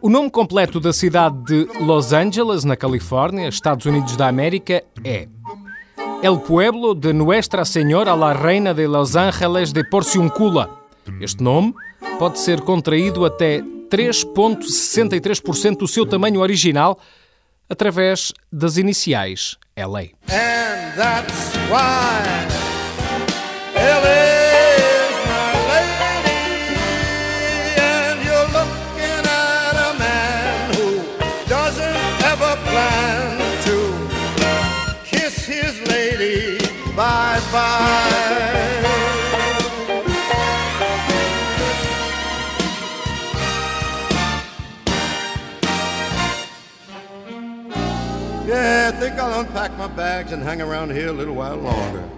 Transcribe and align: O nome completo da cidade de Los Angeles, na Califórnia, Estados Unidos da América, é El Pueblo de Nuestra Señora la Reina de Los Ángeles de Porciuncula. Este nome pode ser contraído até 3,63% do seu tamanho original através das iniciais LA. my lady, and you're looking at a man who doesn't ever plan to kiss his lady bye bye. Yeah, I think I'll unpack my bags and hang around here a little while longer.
O 0.00 0.08
nome 0.08 0.30
completo 0.30 0.80
da 0.80 0.94
cidade 0.94 1.36
de 1.44 1.68
Los 1.84 2.14
Angeles, 2.14 2.64
na 2.64 2.74
Califórnia, 2.74 3.48
Estados 3.48 3.84
Unidos 3.84 4.16
da 4.16 4.28
América, 4.28 4.82
é 5.04 5.28
El 6.22 6.40
Pueblo 6.40 6.94
de 6.94 7.12
Nuestra 7.12 7.66
Señora 7.66 8.16
la 8.16 8.32
Reina 8.32 8.72
de 8.72 8.88
Los 8.88 9.14
Ángeles 9.14 9.74
de 9.74 9.84
Porciuncula. 9.84 10.70
Este 11.20 11.44
nome 11.44 11.74
pode 12.18 12.38
ser 12.38 12.62
contraído 12.62 13.26
até 13.26 13.60
3,63% 13.90 15.76
do 15.76 15.86
seu 15.88 16.06
tamanho 16.06 16.40
original 16.40 16.98
através 17.68 18.32
das 18.50 18.78
iniciais 18.78 19.58
LA. 19.76 20.14
my 21.70 22.48
lady, 25.70 26.42
and 27.78 28.16
you're 28.26 28.50
looking 28.58 29.22
at 29.24 29.74
a 29.88 29.98
man 29.98 30.74
who 30.74 30.88
doesn't 31.48 31.96
ever 32.32 32.52
plan 32.66 33.38
to 33.66 33.76
kiss 35.04 35.44
his 35.44 35.80
lady 35.88 36.58
bye 36.96 37.40
bye. 37.52 38.29
Yeah, 48.46 48.90
I 48.92 48.98
think 48.98 49.14
I'll 49.16 49.40
unpack 49.40 49.76
my 49.76 49.86
bags 49.88 50.32
and 50.32 50.42
hang 50.42 50.60
around 50.60 50.90
here 50.92 51.08
a 51.08 51.12
little 51.12 51.34
while 51.34 51.56
longer. 51.56 52.08